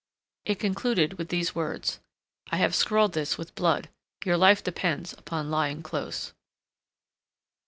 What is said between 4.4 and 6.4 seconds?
depends upon lying close.